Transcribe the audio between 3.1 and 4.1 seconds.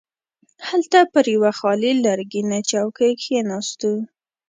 کښیناستو.